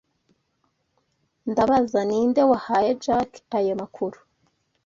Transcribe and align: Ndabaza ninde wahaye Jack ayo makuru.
Ndabaza 1.49 2.01
ninde 2.07 2.41
wahaye 2.51 2.91
Jack 3.03 3.31
ayo 3.57 3.73
makuru. 3.81 4.17